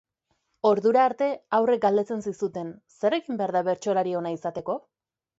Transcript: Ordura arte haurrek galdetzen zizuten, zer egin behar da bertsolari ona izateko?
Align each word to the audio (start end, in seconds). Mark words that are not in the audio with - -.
Ordura 0.67 1.01
arte 1.09 1.25
haurrek 1.57 1.83
galdetzen 1.83 2.23
zizuten, 2.31 2.71
zer 3.01 3.17
egin 3.19 3.37
behar 3.41 3.53
da 3.57 3.61
bertsolari 3.67 4.15
ona 4.21 4.33
izateko? 4.37 4.79